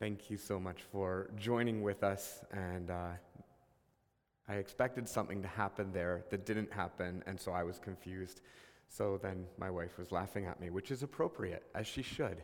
[0.00, 2.44] Thank you so much for joining with us.
[2.52, 3.08] And uh,
[4.48, 8.40] I expected something to happen there that didn't happen, and so I was confused.
[8.88, 12.42] So then my wife was laughing at me, which is appropriate, as she should.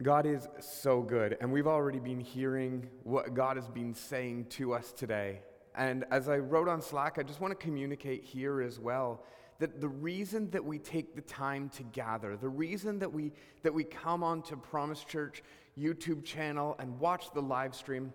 [0.00, 4.74] God is so good, and we've already been hearing what God has been saying to
[4.74, 5.40] us today.
[5.74, 9.24] And as I wrote on Slack, I just want to communicate here as well
[9.58, 13.32] that the reason that we take the time to gather, the reason that we,
[13.62, 15.42] that we come onto Promise Church
[15.78, 18.12] YouTube channel and watch the live stream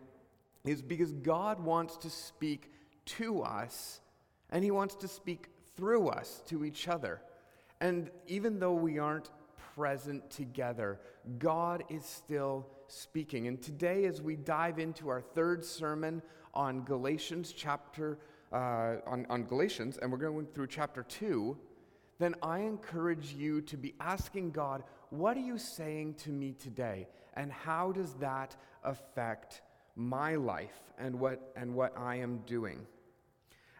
[0.66, 2.72] is because God wants to speak
[3.05, 4.02] to us
[4.49, 7.22] and He wants to speak through us to each other.
[7.82, 9.30] And even though we aren't
[9.76, 10.99] present together,
[11.38, 13.48] God is still speaking.
[13.48, 16.21] And today, as we dive into our third sermon
[16.54, 18.18] on Galatians chapter
[18.52, 21.57] uh, on, on Galatians, and we're going through chapter 2,
[22.20, 27.07] then I encourage you to be asking God, what are you saying to me today?
[27.35, 29.62] And how does that affect
[29.96, 32.85] my life and what, and what I am doing?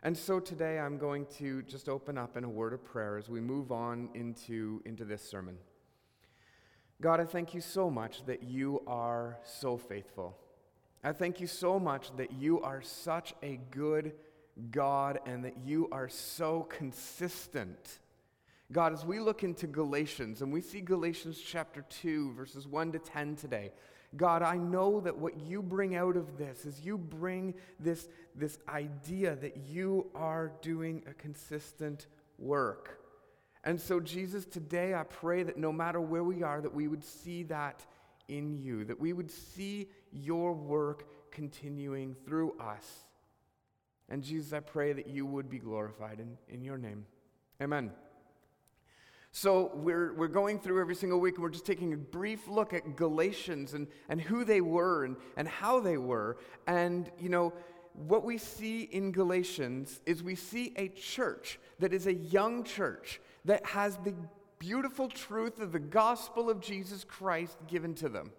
[0.02, 3.28] And so today I'm going to just open up in a word of prayer as
[3.28, 5.58] we move on into, into this sermon.
[7.02, 10.38] God, I thank you so much that you are so faithful.
[11.04, 14.14] I thank you so much that you are such a good
[14.72, 18.00] God and that you are so consistent.
[18.72, 23.00] God, as we look into Galatians and we see Galatians chapter 2, verses 1 to
[23.00, 23.72] 10 today,
[24.16, 28.58] God, I know that what you bring out of this is you bring this, this
[28.68, 32.08] idea that you are doing a consistent
[32.38, 33.00] work.
[33.64, 37.04] And so, Jesus, today I pray that no matter where we are, that we would
[37.04, 37.86] see that
[38.28, 43.06] in you, that we would see your work continuing through us.
[44.10, 47.06] And Jesus, I pray that you would be glorified in, in your name.
[47.62, 47.92] Amen.
[49.32, 52.74] So we're, we're going through every single week and we're just taking a brief look
[52.74, 56.38] at Galatians and, and who they were and, and how they were.
[56.66, 57.54] And, you know,
[57.94, 63.22] what we see in Galatians is we see a church that is a young church
[63.46, 64.16] that has the
[64.58, 68.32] beautiful truth of the gospel of Jesus Christ given to them.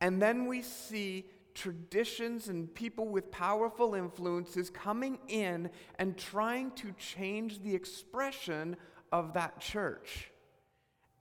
[0.00, 1.24] And then we see
[1.56, 8.76] traditions and people with powerful influences coming in and trying to change the expression
[9.10, 10.30] of that church.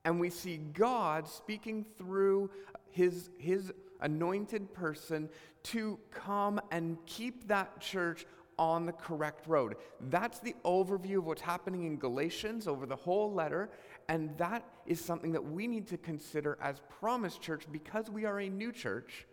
[0.04, 2.52] And we see God speaking through
[2.92, 5.30] his, his anointed person
[5.64, 8.26] to come and keep that church
[8.60, 9.76] on the correct road.
[10.10, 13.70] That's the overview of what's happening in Galatians over the whole letter.
[14.10, 18.40] And that is something that we need to consider as Promise Church because we are
[18.40, 19.26] a new church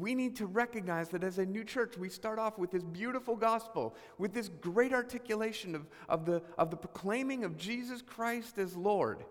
[0.00, 3.36] we need to recognize that as a new church, we start off with this beautiful
[3.36, 8.76] gospel, with this great articulation of, of, the, of the proclaiming of Jesus Christ as
[8.76, 9.24] Lord.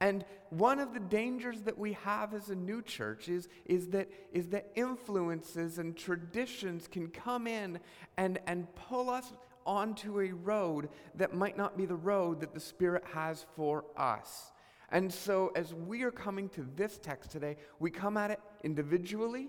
[0.00, 4.08] And one of the dangers that we have as a new church is, is, that,
[4.32, 7.78] is that influences and traditions can come in
[8.16, 9.32] and, and pull us
[9.64, 14.51] onto a road that might not be the road that the Spirit has for us.
[14.92, 19.48] And so, as we are coming to this text today, we come at it individually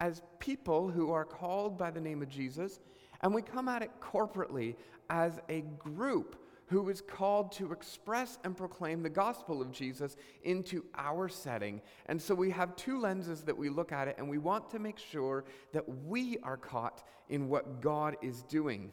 [0.00, 2.80] as people who are called by the name of Jesus,
[3.20, 4.76] and we come at it corporately
[5.10, 10.84] as a group who is called to express and proclaim the gospel of Jesus into
[10.96, 11.82] our setting.
[12.06, 14.78] And so we have two lenses that we look at it, and we want to
[14.78, 18.92] make sure that we are caught in what God is doing.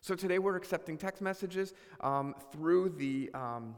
[0.00, 3.30] So today we're accepting text messages um, through the.
[3.34, 3.74] Um,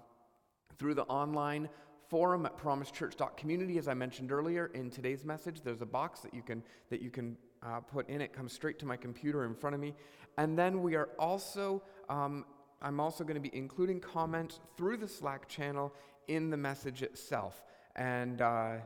[0.79, 1.69] through the online
[2.09, 5.61] forum at promisechurch.community as i mentioned earlier in today's message.
[5.63, 8.21] There's a box that you can that you can uh, put in.
[8.21, 9.95] It comes straight to my computer in front of me.
[10.39, 12.45] And then we are also um,
[12.83, 15.93] i'm also going to be including comments through the slack channel
[16.29, 17.65] in the message itself.
[17.97, 18.77] And uh,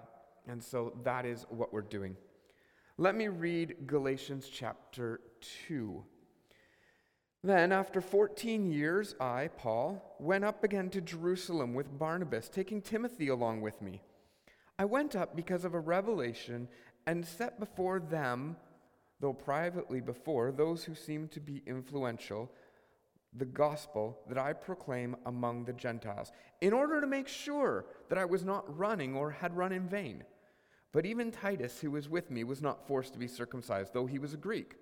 [0.47, 2.17] and so that is what we're doing.
[2.97, 5.21] Let me read galatians chapter
[5.69, 6.05] 2
[7.43, 13.29] then, after 14 years, I, Paul, went up again to Jerusalem with Barnabas, taking Timothy
[13.29, 14.03] along with me.
[14.79, 16.69] I went up because of a revelation
[17.07, 18.57] and set before them,
[19.21, 22.51] though privately before those who seemed to be influential,
[23.33, 28.27] the gospel that I proclaim among the Gentiles, in order to make sure that I
[28.27, 30.25] was not running or had run in vain.
[30.93, 34.19] But even Titus, who was with me, was not forced to be circumcised, though he
[34.19, 34.75] was a Greek.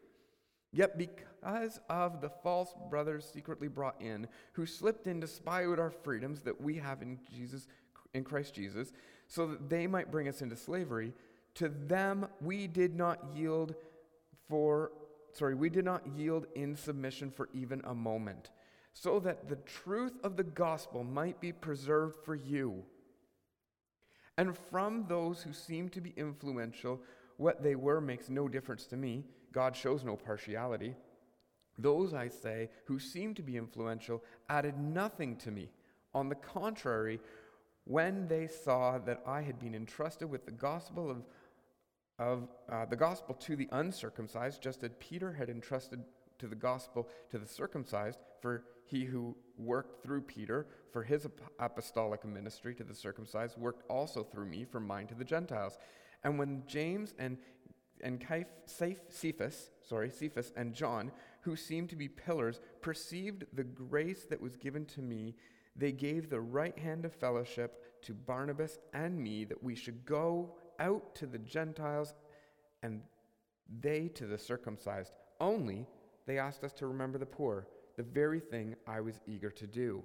[0.73, 5.79] Yet because of the false brothers secretly brought in, who slipped in to spy out
[5.79, 7.67] our freedoms that we have in Jesus
[8.15, 8.93] in Christ Jesus,
[9.27, 11.13] so that they might bring us into slavery,
[11.55, 13.75] to them we did not yield
[14.49, 14.93] for
[15.33, 18.51] sorry, we did not yield in submission for even a moment,
[18.93, 22.83] so that the truth of the gospel might be preserved for you.
[24.37, 27.01] And from those who seem to be influential,
[27.37, 29.25] what they were makes no difference to me.
[29.53, 30.95] God shows no partiality.
[31.79, 35.71] Those, I say, who seem to be influential added nothing to me.
[36.15, 37.21] On the contrary,
[37.85, 41.25] when they saw that I had been entrusted with the gospel of,
[42.19, 46.03] of uh, the gospel to the uncircumcised, just as Peter had entrusted
[46.39, 51.27] to the gospel to the circumcised, for he who worked through Peter for his
[51.59, 55.79] apostolic ministry to the circumcised worked also through me for mine to the Gentiles.
[56.25, 57.39] And when James and
[58.03, 58.25] and
[58.67, 61.11] Cephas, sorry, Cephas and John,
[61.43, 65.35] who seemed to be pillars, perceived the grace that was given to me,
[65.77, 70.55] they gave the right hand of fellowship to Barnabas and me that we should go
[70.79, 72.15] out to the Gentiles
[72.83, 73.03] and
[73.81, 75.13] they to the circumcised.
[75.41, 75.87] Only
[76.27, 77.67] they asked us to remember the poor
[77.97, 80.05] the very thing I was eager to do.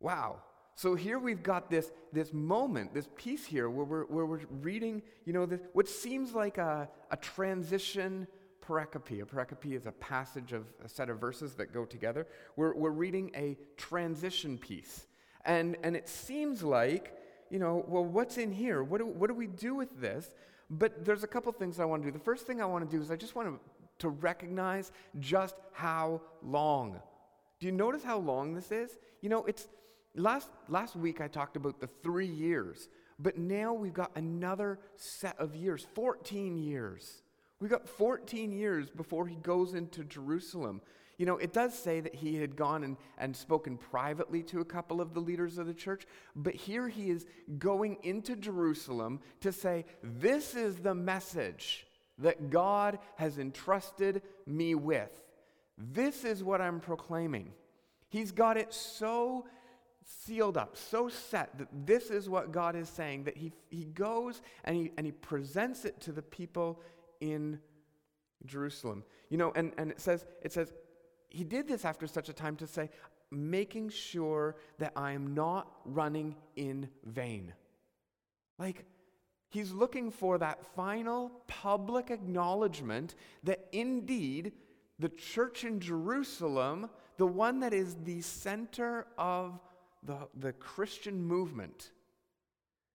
[0.00, 0.42] Wow.
[0.76, 5.02] So here we've got this, this moment, this piece here where we're, where we're reading,
[5.24, 8.28] you know, this, what seems like a, a transition
[8.66, 9.22] pericope.
[9.22, 12.26] A pericope is a passage of a set of verses that go together.
[12.56, 15.06] We're, we're reading a transition piece.
[15.44, 17.12] And, and it seems like,
[17.50, 18.84] you know, well, what's in here?
[18.84, 20.34] What do, what do we do with this?
[20.68, 22.12] But there's a couple things I want to do.
[22.12, 23.60] The first thing I want to do is I just want to
[23.98, 27.00] to recognize just how long.
[27.58, 28.98] Do you notice how long this is?
[29.22, 29.68] You know, it's
[30.16, 35.38] last last week I talked about the 3 years, but now we've got another set
[35.38, 37.22] of years, 14 years.
[37.60, 40.82] We've got 14 years before he goes into Jerusalem.
[41.16, 44.64] You know, it does say that he had gone and, and spoken privately to a
[44.64, 47.24] couple of the leaders of the church, but here he is
[47.58, 51.86] going into Jerusalem to say, This is the message
[52.18, 55.10] that God has entrusted me with.
[55.78, 57.52] This is what I'm proclaiming.
[58.08, 59.46] He's got it so
[60.06, 64.40] sealed up, so set that this is what God is saying, that he, he goes
[64.64, 66.80] and he, and he presents it to the people
[67.20, 67.58] in
[68.44, 69.04] Jerusalem.
[69.28, 70.72] You know, and, and it says, it says,
[71.28, 72.88] he did this after such a time to say,
[73.30, 77.52] making sure that I am not running in vain.
[78.58, 78.84] Like,
[79.48, 83.14] He's looking for that final public acknowledgement
[83.44, 84.52] that indeed
[84.98, 89.58] the church in Jerusalem, the one that is the center of
[90.06, 91.90] the, the Christian movement,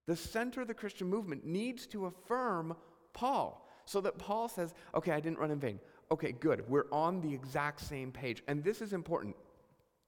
[0.08, 2.76] the center of the Christian movement needs to affirm
[3.14, 5.80] Paul so that Paul says, okay, I didn't run in vain.
[6.12, 6.68] Okay, good.
[6.70, 8.42] We're on the exact same page.
[8.48, 9.36] And this is important.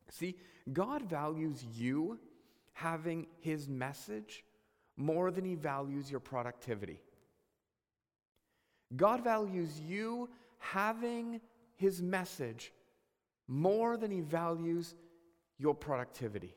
[0.10, 0.36] See,
[0.72, 2.20] God values you
[2.74, 4.44] having his message
[4.96, 7.00] more than he values your productivity.
[8.96, 10.30] God values you
[10.60, 11.42] having
[11.76, 12.72] his message
[13.48, 14.96] more than he values
[15.58, 16.56] your productivity.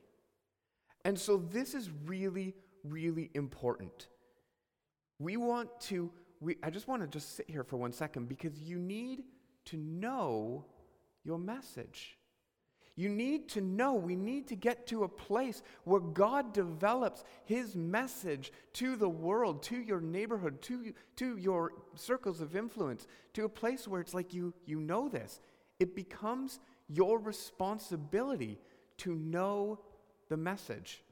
[1.06, 4.08] And so this is really, really important.
[5.20, 6.10] We want to,
[6.40, 9.22] we, I just want to just sit here for one second because you need
[9.66, 10.64] to know
[11.22, 12.18] your message.
[12.96, 17.76] You need to know, we need to get to a place where God develops His
[17.76, 23.48] message to the world, to your neighborhood, to, to your circles of influence, to a
[23.48, 25.40] place where it's like you, you know this.
[25.78, 28.58] It becomes your responsibility
[28.98, 29.78] to know
[30.28, 31.02] the message.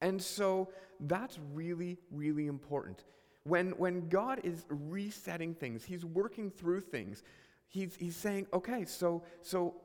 [0.00, 0.68] And so
[1.00, 3.04] that's really, really important.
[3.44, 7.22] When, when God is resetting things, He's working through things,
[7.68, 9.76] He's, he's saying, okay, so, so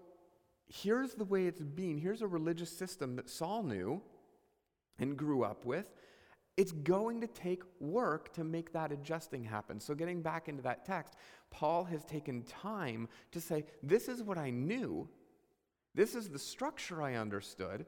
[0.68, 2.00] here's the way it's been.
[2.00, 4.02] Here's a religious system that Saul knew
[4.98, 5.86] and grew up with.
[6.58, 9.80] It's going to take work to make that adjusting happen.
[9.80, 11.16] So, getting back into that text,
[11.52, 15.08] Paul has taken time to say, This is what I knew.
[15.94, 17.86] This is the structure I understood.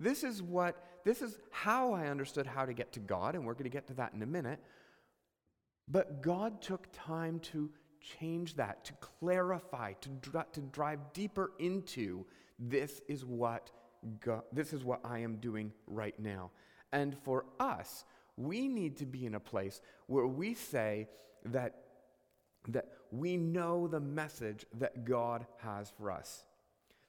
[0.00, 3.52] This is what, this is how I understood how to get to God, and we're
[3.52, 4.58] going to get to that in a minute.
[5.86, 12.24] But God took time to change that, to clarify, to, dr- to drive deeper into
[12.58, 13.70] this is what
[14.20, 16.50] God, this is what I am doing right now.
[16.92, 18.04] And for us,
[18.36, 21.08] we need to be in a place where we say
[21.44, 21.74] that,
[22.68, 26.44] that we know the message that God has for us.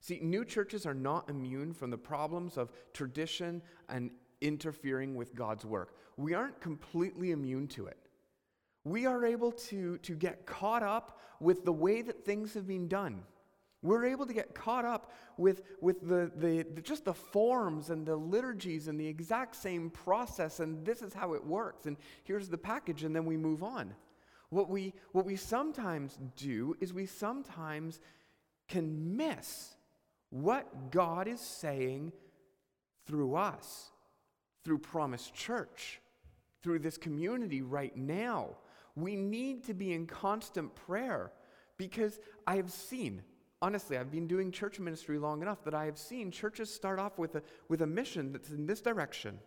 [0.02, 5.64] See, new churches are not immune from the problems of tradition and interfering with God's
[5.64, 5.96] work.
[6.18, 7.98] We aren't completely immune to it
[8.84, 12.88] we are able to, to get caught up with the way that things have been
[12.88, 13.24] done.
[13.84, 18.06] We're able to get caught up with, with the, the, the, just the forms and
[18.06, 22.48] the liturgies and the exact same process, and this is how it works, and here's
[22.48, 23.96] the package, and then we move on.
[24.50, 28.00] What we, what we sometimes do is we sometimes
[28.68, 29.76] can miss
[30.32, 32.12] what God is saying
[33.06, 33.92] through us,
[34.64, 36.02] through Promise Church,
[36.64, 38.56] through this community right now.
[38.96, 41.32] We need to be in constant prayer
[41.78, 43.24] because I have seen,
[43.62, 47.18] honestly, I've been doing church ministry long enough that I have seen churches start off
[47.18, 49.40] with a, with a mission that's in this direction.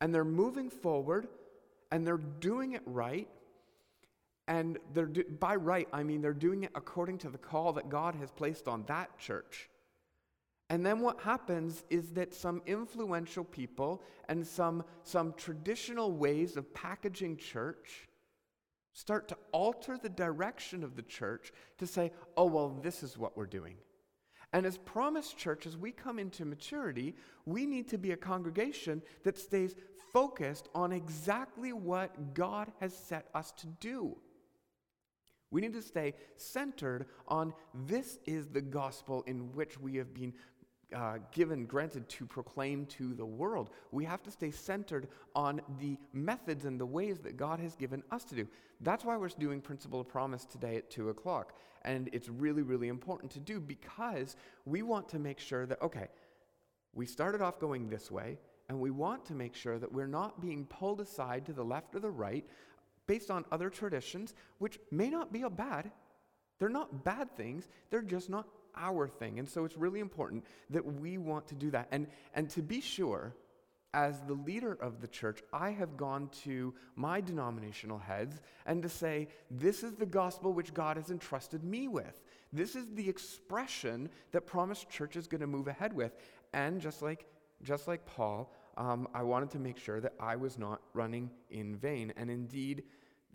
[0.00, 1.28] And they're moving forward
[1.92, 3.28] and they're doing it right.
[4.46, 7.88] And they're do, by right, I mean they're doing it according to the call that
[7.88, 9.70] God has placed on that church.
[10.70, 16.72] And then what happens is that some influential people and some, some traditional ways of
[16.72, 18.08] packaging church
[18.92, 23.36] start to alter the direction of the church to say, oh, well, this is what
[23.36, 23.76] we're doing.
[24.52, 29.02] And as Promise Church, as we come into maturity, we need to be a congregation
[29.24, 29.74] that stays
[30.12, 34.16] focused on exactly what God has set us to do.
[35.50, 37.52] We need to stay centered on
[37.86, 40.32] this is the gospel in which we have been
[40.94, 43.70] uh, given, granted to proclaim to the world.
[43.90, 48.02] We have to stay centered on the methods and the ways that God has given
[48.10, 48.48] us to do.
[48.80, 51.54] That's why we're doing Principle of Promise today at 2 o'clock.
[51.82, 56.08] And it's really, really important to do because we want to make sure that, okay,
[56.94, 60.40] we started off going this way, and we want to make sure that we're not
[60.40, 62.46] being pulled aside to the left or the right
[63.06, 65.90] based on other traditions, which may not be a bad.
[66.58, 68.46] They're not bad things, they're just not
[68.76, 69.38] our thing.
[69.38, 71.88] And so it's really important that we want to do that.
[71.90, 73.34] And, and to be sure,
[73.94, 78.88] as the leader of the church, I have gone to my denominational heads and to
[78.88, 82.20] say, this is the gospel which God has entrusted me with.
[82.52, 86.16] This is the expression that Promise Church is going to move ahead with.
[86.52, 87.26] And just like,
[87.62, 91.76] just like Paul, um, I wanted to make sure that I was not running in
[91.76, 92.12] vain.
[92.16, 92.82] And indeed,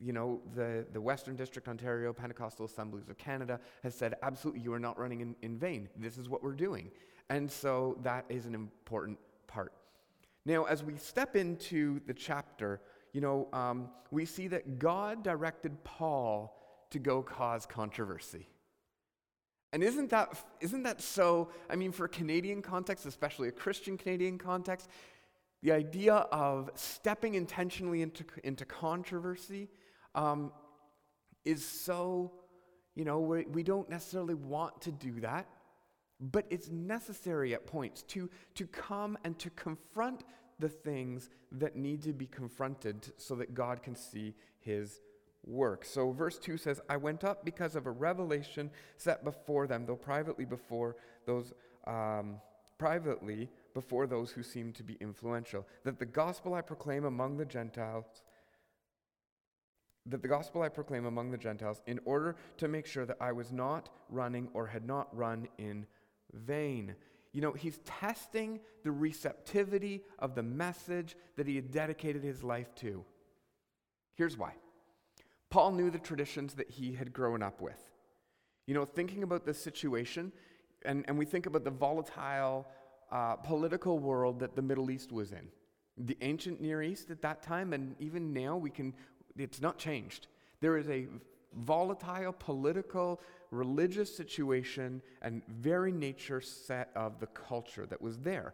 [0.01, 4.74] you know, the, the Western District Ontario Pentecostal Assemblies of Canada has said, absolutely, you
[4.74, 5.89] are not running in, in vain.
[5.98, 6.91] This is what we're doing.
[7.29, 9.74] And so that is an important part.
[10.46, 12.82] Now, as we step into the chapter,
[13.13, 16.56] you know, um, we see that God directed Paul
[16.91, 18.48] to go cause controversy.
[19.72, 21.50] And isn't that, isn't that so?
[21.70, 24.89] I mean, for a Canadian context, especially a Christian Canadian context,
[25.62, 29.68] the idea of stepping intentionally into, into controversy
[30.15, 30.51] um,
[31.45, 32.31] is so,
[32.95, 35.47] you know, we, we don't necessarily want to do that,
[36.19, 40.23] but it's necessary at points to, to come and to confront
[40.59, 44.99] the things that need to be confronted so that God can see his
[45.45, 45.85] work.
[45.85, 49.95] So, verse 2 says, I went up because of a revelation set before them, though
[49.95, 51.53] privately before those,
[51.87, 52.41] um,
[52.77, 57.45] privately before those who seem to be influential, that the gospel I proclaim among the
[57.45, 58.05] Gentiles
[60.06, 63.32] that the gospel I proclaim among the Gentiles in order to make sure that I
[63.32, 65.86] was not running or had not run in
[66.34, 66.96] vain.
[67.32, 72.74] You know, he's testing the receptivity of the message that he had dedicated his life
[72.75, 73.03] to.
[74.15, 74.53] Here's why
[75.50, 77.79] Paul knew the traditions that he had grown up with.
[78.68, 80.32] You know, thinking about this situation,
[80.86, 82.68] and, and we think about the volatile
[83.12, 85.48] uh, political world that the Middle East was in.
[85.98, 88.94] The ancient Near East at that time, and even now, we can,
[89.39, 90.27] it's not changed.
[90.62, 91.08] There is a
[91.53, 98.53] volatile political, religious situation and very nature set of the culture that was there.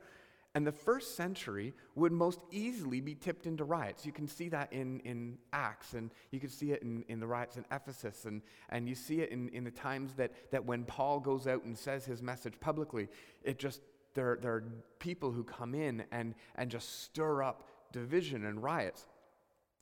[0.55, 4.05] And the first century would most easily be tipped into riots.
[4.05, 7.27] You can see that in, in Acts, and you can see it in, in the
[7.27, 10.85] riots in Ephesus, and, and you see it in, in the times that, that when
[10.85, 13.09] Paul goes out and says his message publicly,
[13.43, 13.81] it just,
[14.13, 14.63] there, there are
[14.99, 19.07] people who come in and, and just stir up division and riots.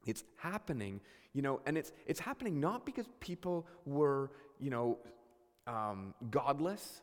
[0.06, 1.00] It's happening,
[1.34, 4.98] you know, and it's, it's happening not because people were, you know,
[5.68, 7.02] um, godless.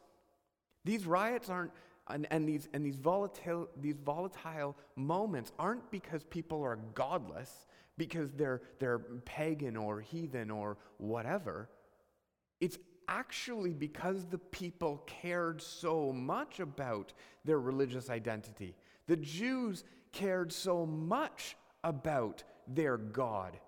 [0.85, 1.73] These riots aren't,
[2.09, 7.67] and, and, these, and these, volatile, these volatile moments aren't because people are godless,
[7.97, 11.69] because they're, they're pagan or heathen or whatever.
[12.61, 12.79] It's
[13.09, 17.13] actually because the people cared so much about
[17.45, 18.75] their religious identity.
[19.07, 23.59] The Jews cared so much about their God,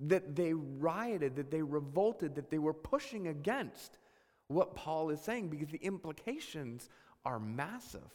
[0.00, 3.98] that they rioted, that they revolted, that they were pushing against
[4.48, 6.88] what Paul is saying because the implications
[7.24, 8.08] are massive.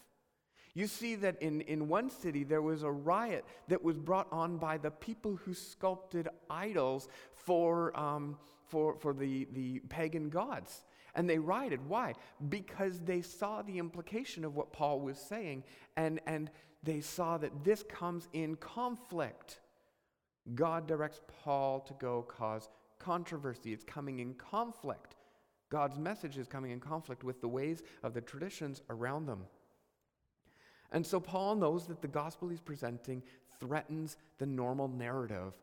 [0.73, 4.57] You see that in, in one city there was a riot that was brought on
[4.57, 8.37] by the people who sculpted idols for, um,
[8.67, 10.83] for, for the, the pagan gods.
[11.15, 11.87] And they rioted.
[11.87, 12.13] Why?
[12.49, 15.63] Because they saw the implication of what Paul was saying,
[15.95, 16.51] and, and
[16.85, 19.59] they saw that this comes in conflict
[20.53, 23.73] God directs Paul to go cause controversy.
[23.73, 25.15] It's coming in conflict.
[25.71, 29.45] God's message is coming in conflict with the ways of the traditions around them.
[30.91, 33.23] And so Paul knows that the gospel he's presenting
[33.59, 35.53] threatens the normal narrative,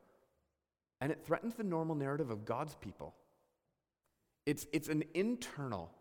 [1.00, 3.14] and it threatens the normal narrative of God's people.
[4.44, 5.92] It's, it's an internal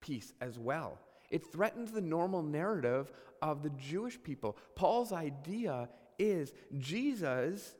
[0.00, 0.98] piece as well.
[1.30, 4.56] It threatens the normal narrative of the Jewish people.
[4.74, 7.74] Paul's idea is Jesus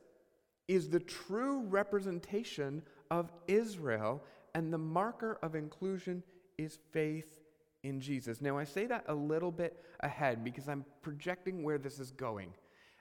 [0.67, 6.23] is the true representation of Israel, and the marker of inclusion
[6.57, 7.39] is faith
[7.83, 8.41] in Jesus.
[8.41, 12.53] Now, I say that a little bit ahead because I'm projecting where this is going.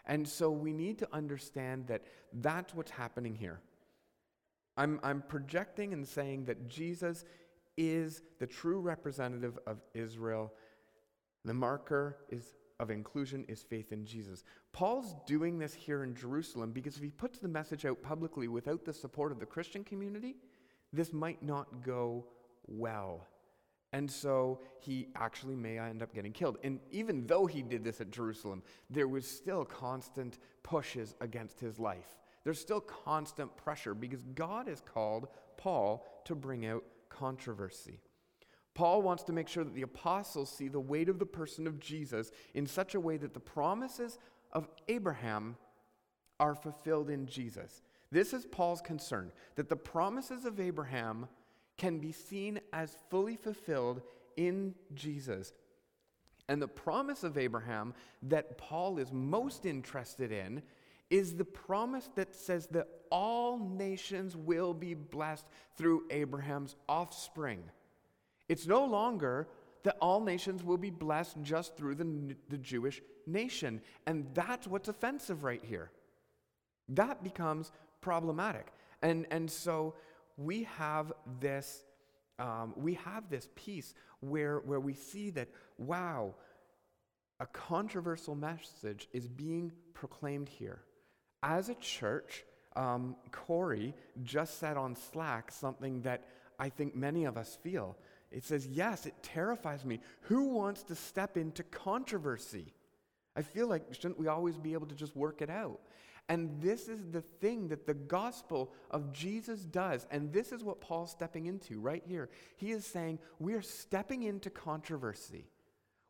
[0.07, 2.03] And so we need to understand that
[2.33, 3.61] that's what's happening here.
[4.77, 7.25] I'm, I'm projecting and saying that Jesus
[7.79, 10.53] is the true representative of Israel.
[11.45, 14.45] The marker is of inclusion is faith in Jesus.
[14.73, 18.85] Paul's doing this here in Jerusalem because if he puts the message out publicly without
[18.85, 20.37] the support of the Christian community,
[20.93, 22.27] this might not go
[22.67, 23.27] well.
[23.93, 26.59] And so he actually may end up getting killed.
[26.63, 31.79] And even though he did this at Jerusalem, there was still constant pushes against his
[31.79, 32.19] life.
[32.45, 36.85] There's still constant pressure because God has called Paul to bring out
[37.19, 38.01] controversy.
[38.75, 41.81] Paul wants to make sure that the apostles see the weight of the person of
[41.81, 44.19] Jesus in such a way that the promises
[44.53, 45.57] of Abraham
[46.39, 47.83] are fulfilled in Jesus.
[48.13, 51.27] This is Paul's concern that the promises of Abraham
[51.77, 54.03] can be seen as fully fulfilled
[54.37, 55.53] in Jesus.
[56.49, 60.63] And the promise of Abraham that Paul is most interested in
[61.11, 65.47] is the promise that says that all nations will be blessed
[65.77, 67.63] through Abraham's offspring.
[68.49, 69.49] It's no longer
[69.85, 73.81] that all nations will be blessed just through the, the Jewish nation.
[74.07, 75.91] And that's what's offensive right here.
[76.91, 78.73] That becomes problematic.
[79.03, 79.95] And, and so
[80.37, 81.85] we have this,
[82.39, 85.49] um, we have this piece where, where we see that,
[85.79, 86.35] wow,
[87.41, 90.81] a controversial message is being proclaimed here.
[91.43, 92.45] As a church,
[92.77, 96.25] um, Corey just said on Slack something that
[96.59, 97.97] I think many of us feel.
[98.31, 100.01] It says, Yes, it terrifies me.
[100.23, 102.75] Who wants to step into controversy?
[103.37, 105.81] I feel like, shouldn't we always be able to just work it out?
[106.29, 110.07] And this is the thing that the gospel of Jesus does.
[110.11, 112.29] And this is what Paul's stepping into right here.
[112.57, 115.47] He is saying, We are stepping into controversy.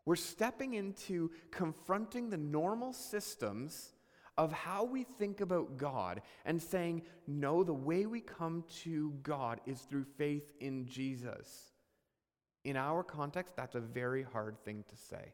[0.05, 3.92] We're stepping into confronting the normal systems
[4.38, 9.61] of how we think about God and saying, No, the way we come to God
[9.66, 11.72] is through faith in Jesus.
[12.64, 15.33] In our context, that's a very hard thing to say.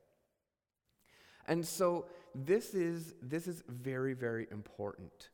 [1.46, 5.28] And so this is, this is very, very important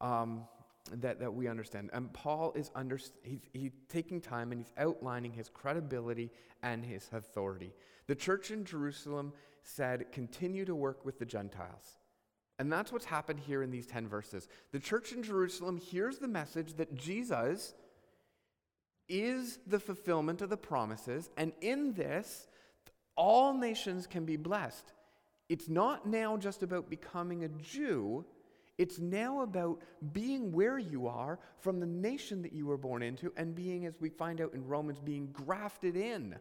[0.00, 0.44] um,
[0.92, 1.90] that, that we understand.
[1.92, 6.30] And Paul is under, he's, he's taking time and he's outlining his credibility
[6.62, 7.72] and his authority.
[8.06, 11.97] The church in Jerusalem said, continue to work with the Gentiles.
[12.58, 14.48] And that's what's happened here in these 10 verses.
[14.72, 17.74] The church in Jerusalem hears the message that Jesus
[19.08, 22.46] is the fulfillment of the promises, and in this,
[23.16, 24.92] all nations can be blessed.
[25.48, 28.26] It's not now just about becoming a Jew,
[28.76, 33.32] it's now about being where you are from the nation that you were born into
[33.36, 36.36] and being, as we find out in Romans, being grafted in.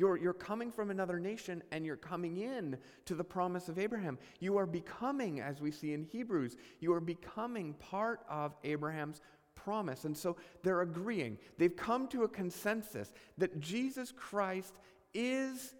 [0.00, 4.16] You're, you're coming from another nation and you're coming in to the promise of Abraham.
[4.38, 9.20] You are becoming, as we see in Hebrews, you are becoming part of Abraham's
[9.54, 10.06] promise.
[10.06, 11.36] And so they're agreeing.
[11.58, 14.72] They've come to a consensus that Jesus Christ
[15.12, 15.74] is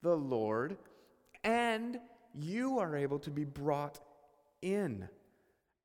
[0.00, 0.78] the Lord
[1.44, 2.00] and
[2.34, 4.00] you are able to be brought
[4.62, 5.06] in.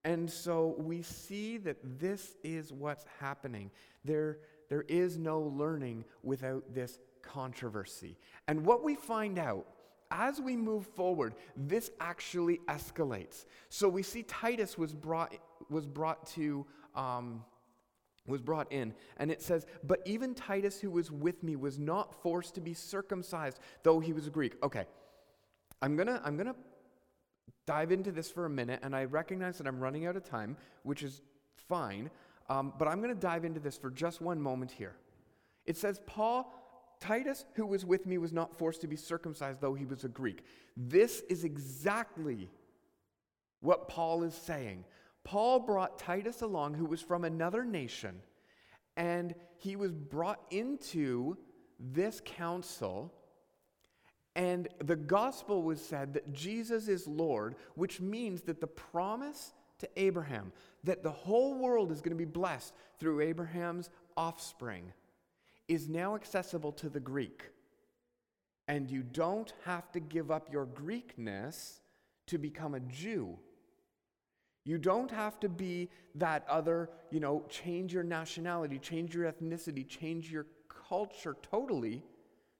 [0.06, 3.72] And so we see that this is what's happening.
[4.06, 4.38] There,
[4.70, 8.18] there is no learning without this controversy.
[8.48, 9.68] And what we find out
[10.12, 13.46] as we move forward, this actually escalates.
[13.70, 15.36] So we see Titus was brought,
[15.70, 16.66] was brought to.
[16.96, 17.44] Um,
[18.26, 22.14] was brought in, and it says, But even Titus, who was with me, was not
[22.22, 24.62] forced to be circumcised, though he was a Greek.
[24.62, 24.84] Okay,
[25.82, 26.56] I'm gonna, I'm gonna
[27.66, 30.58] dive into this for a minute, and I recognize that I'm running out of time,
[30.84, 31.22] which is
[31.56, 32.10] fine,
[32.50, 34.98] um, but I'm gonna dive into this for just one moment here.
[35.66, 36.52] It says, Paul
[37.00, 40.10] Titus, who was with me, was not forced to be circumcised, though he was a
[40.10, 40.44] Greek.
[40.76, 42.50] This is exactly
[43.62, 44.86] what Paul is saying.
[45.24, 48.22] Paul brought Titus along, who was from another nation,
[48.96, 51.38] and he was brought into
[51.80, 53.14] this council.
[54.36, 59.90] And the gospel was said that Jesus is Lord, which means that the promise to
[59.96, 60.52] Abraham
[60.84, 64.92] that the whole world is going to be blessed through Abraham's offspring
[65.68, 67.52] is now accessible to the Greek.
[68.68, 71.80] And you don't have to give up your Greekness
[72.28, 73.38] to become a Jew.
[74.66, 79.88] You don't have to be that other, you know, change your nationality, change your ethnicity,
[79.88, 80.46] change your
[80.90, 82.04] culture totally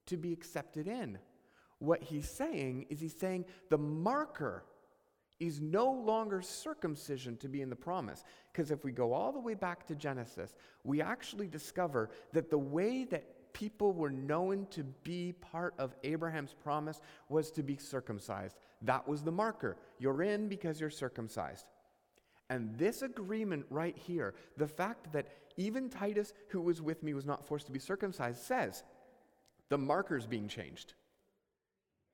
[0.06, 1.20] to be accepted in.
[1.80, 4.64] What he's saying is he's saying the marker
[5.40, 8.24] is no longer circumcision to be in the promise.
[8.52, 12.58] Because if we go all the way back to Genesis, we actually discover that the
[12.58, 18.58] way that people were known to be part of Abraham's promise was to be circumcised.
[18.82, 19.78] That was the marker.
[20.00, 21.66] You're in because you're circumcised.
[22.50, 27.26] And this agreement right here, the fact that even Titus, who was with me, was
[27.26, 28.84] not forced to be circumcised, says
[29.70, 30.94] the marker's being changed.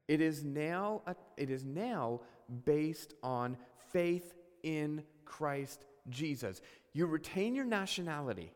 [0.08, 2.22] It is now, a, it is now
[2.66, 3.58] based on
[3.92, 6.62] faith in Christ Jesus.
[6.94, 8.52] You retain your nationality.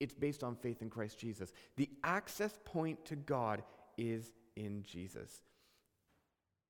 [0.00, 1.52] It's based on faith in Christ Jesus.
[1.76, 3.62] The access point to God
[3.96, 5.42] is in Jesus.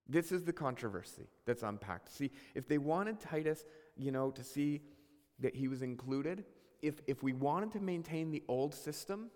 [0.09, 2.11] This is the controversy that's unpacked.
[2.11, 3.64] See, if they wanted Titus,
[3.96, 4.81] you know, to see
[5.40, 6.44] that he was included,
[6.81, 9.31] if, if we wanted to maintain the old system,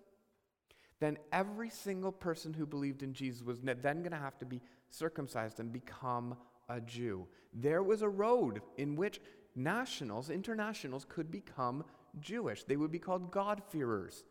[1.00, 4.62] then every single person who believed in Jesus was then going to have to be
[4.92, 6.36] circumcised and become
[6.68, 7.26] a Jew.
[7.52, 9.20] There was a road in which
[9.56, 11.84] nationals, internationals, could become
[12.20, 12.64] Jewish.
[12.64, 14.24] They would be called God-fearers.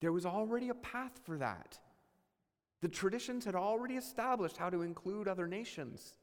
[0.00, 1.78] There was already a path for that.
[2.82, 6.18] The traditions had already established how to include other nations.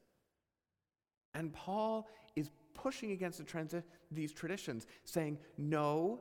[1.34, 3.74] And Paul is pushing against the trans-
[4.10, 6.20] these traditions, saying, no,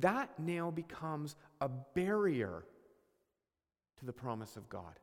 [0.00, 2.64] that now becomes a barrier
[3.98, 4.98] to the promise of God.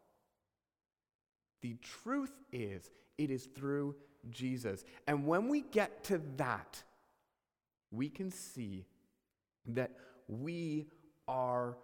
[1.65, 3.95] The truth is, it is through
[4.29, 4.85] Jesus.
[5.07, 6.83] And when we get to that,
[7.89, 8.85] we can see
[9.69, 9.89] that
[10.27, 10.85] we
[11.27, 11.75] are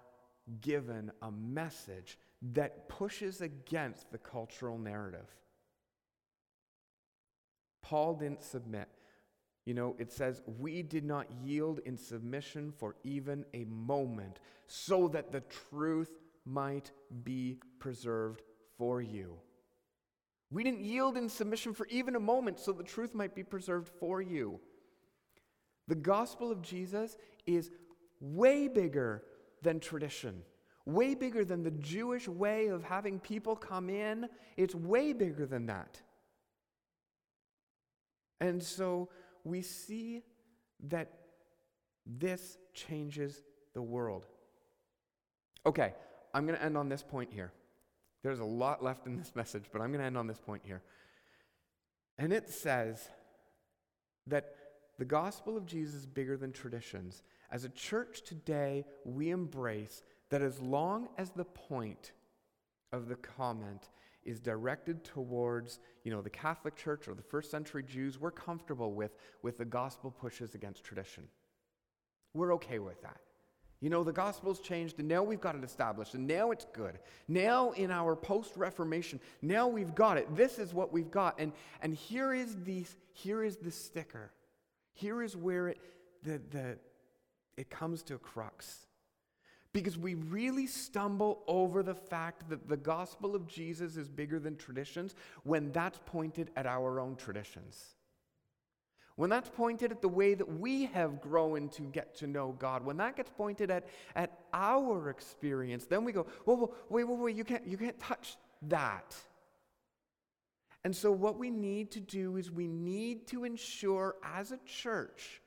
[0.62, 2.20] given a message
[2.54, 5.36] that pushes against the cultural narrative.
[7.82, 8.88] Paul didn't submit.
[9.66, 15.08] You know, it says, We did not yield in submission for even a moment, so
[15.08, 15.42] that the
[15.72, 16.92] truth might
[17.24, 18.44] be preserved
[18.78, 19.40] for you.
[20.52, 23.90] We didn't yield in submission for even a moment, so the truth might be preserved
[24.00, 24.60] for you.
[25.88, 27.72] The gospel of Jesus is
[28.20, 29.24] way bigger
[29.64, 30.44] than tradition
[30.86, 34.28] way bigger than the Jewish way of having people come in.
[34.58, 36.02] It's way bigger than that.
[38.40, 39.10] And so
[39.44, 40.24] we see
[40.88, 41.12] that
[42.06, 44.26] this changes the world.
[45.66, 45.94] Okay,
[46.34, 47.52] I'm going to end on this point here.
[48.24, 50.62] There's a lot left in this message, but I'm going to end on this point
[50.66, 50.82] here.
[52.18, 53.10] And it says
[54.28, 54.54] that
[55.00, 57.24] the gospel of Jesus is bigger than traditions.
[57.52, 62.12] As a church today, we embrace that as long as the point
[62.92, 63.90] of the comment
[64.24, 68.94] is directed towards, you know, the Catholic Church or the first century Jews, we're comfortable
[68.94, 71.24] with, with the gospel pushes against tradition.
[72.34, 73.20] We're okay with that.
[73.82, 77.00] You know, the gospel's changed, and now we've got it established, and now it's good.
[77.28, 80.36] Now, in our post Reformation, now we've got it.
[80.36, 81.40] This is what we've got.
[81.40, 84.32] And, and here, is the, here is the sticker.
[84.94, 85.80] Here is where it,
[86.22, 86.78] the, the,
[87.58, 88.86] it comes to a crux
[89.74, 94.58] because we really stumble over the fact that the gospel of Jesus is bigger than
[94.58, 97.96] traditions when that's pointed at our own traditions.
[99.16, 102.84] When that's pointed at the way that we have grown to get to know God,
[102.86, 107.20] when that gets pointed at, at our experience, then we go, whoa, whoa, wait, wait,
[107.20, 109.16] wait, you can't, you can't touch that.
[110.84, 115.42] And so, what we need to do is we need to ensure as a church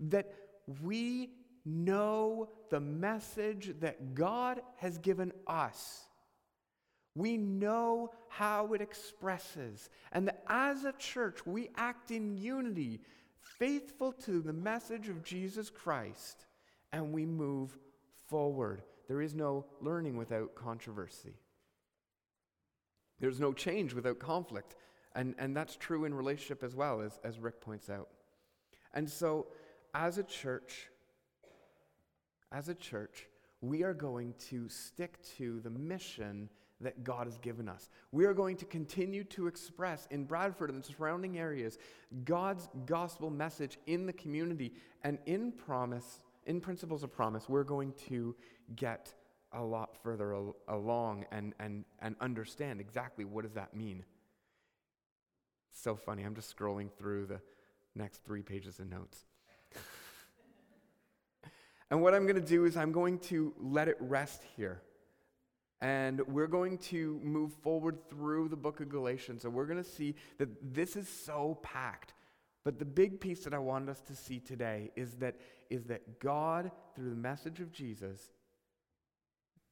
[0.00, 0.34] that
[0.82, 1.30] we
[1.64, 6.07] know the message that God has given us.
[7.18, 9.90] We know how it expresses.
[10.12, 13.00] And that as a church, we act in unity,
[13.40, 16.46] faithful to the message of Jesus Christ,
[16.92, 17.76] and we move
[18.28, 18.82] forward.
[19.08, 21.34] There is no learning without controversy.
[23.18, 24.76] There's no change without conflict.
[25.16, 28.10] And, and that's true in relationship as well, as, as Rick points out.
[28.94, 29.48] And so,
[29.92, 30.88] as a church,
[32.52, 33.26] as a church,
[33.60, 36.48] we are going to stick to the mission
[36.80, 37.88] that God has given us.
[38.12, 41.78] We are going to continue to express in Bradford and the surrounding areas
[42.24, 47.92] God's gospel message in the community and in promise, in principles of promise, we're going
[48.08, 48.34] to
[48.76, 49.12] get
[49.52, 54.04] a lot further al- along and, and, and understand exactly what does that mean.
[55.72, 56.22] so funny.
[56.22, 57.40] I'm just scrolling through the
[57.94, 59.24] next three pages of notes.
[61.90, 64.82] And what I'm going to do is I'm going to let it rest here.
[65.80, 69.44] And we're going to move forward through the book of Galatians.
[69.44, 72.14] And we're going to see that this is so packed.
[72.64, 75.36] But the big piece that I want us to see today is that,
[75.70, 78.32] is that God, through the message of Jesus,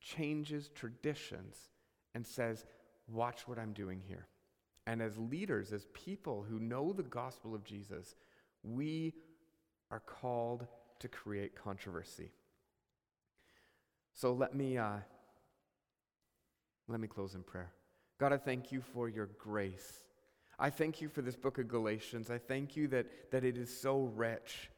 [0.00, 1.56] changes traditions
[2.14, 2.64] and says,
[3.08, 4.26] Watch what I'm doing here.
[4.86, 8.14] And as leaders, as people who know the gospel of Jesus,
[8.62, 9.14] we
[9.90, 10.66] are called
[11.00, 12.30] to create controversy.
[14.14, 14.98] So let me, uh,
[16.88, 17.72] let me close in prayer.
[18.18, 20.04] God, I thank you for your grace.
[20.58, 22.30] I thank you for this book of Galatians.
[22.30, 24.70] I thank you that, that it is so rich.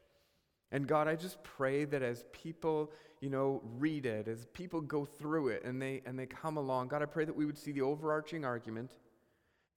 [0.71, 2.91] And God, I just pray that as people,
[3.21, 6.89] you know, read it, as people go through it and they, and they come along,
[6.89, 8.91] God, I pray that we would see the overarching argument,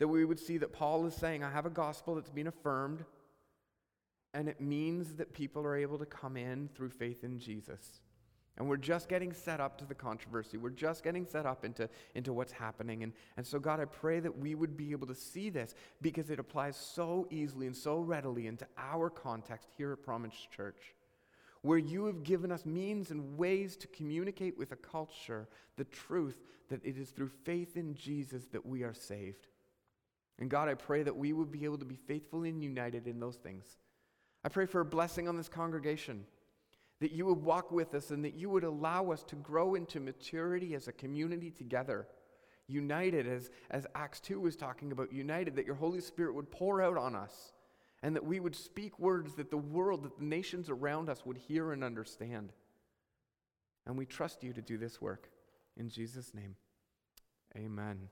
[0.00, 3.04] that we would see that Paul is saying, I have a gospel that's been affirmed,
[4.34, 8.00] and it means that people are able to come in through faith in Jesus.
[8.58, 10.58] And we're just getting set up to the controversy.
[10.58, 13.02] We're just getting set up into, into what's happening.
[13.02, 16.28] And, and so, God, I pray that we would be able to see this because
[16.28, 20.94] it applies so easily and so readily into our context here at Promise Church,
[21.62, 26.38] where you have given us means and ways to communicate with a culture the truth
[26.68, 29.46] that it is through faith in Jesus that we are saved.
[30.38, 33.18] And God, I pray that we would be able to be faithful and united in
[33.18, 33.64] those things.
[34.44, 36.26] I pray for a blessing on this congregation
[37.02, 39.98] that you would walk with us and that you would allow us to grow into
[39.98, 42.06] maturity as a community together,
[42.68, 46.80] united, as, as Acts 2 was talking about, united, that your Holy Spirit would pour
[46.80, 47.54] out on us
[48.04, 51.38] and that we would speak words that the world, that the nations around us would
[51.38, 52.52] hear and understand.
[53.84, 55.28] And we trust you to do this work.
[55.76, 56.54] In Jesus' name,
[57.56, 58.08] amen.